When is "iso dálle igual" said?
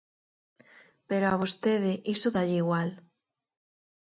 2.15-2.89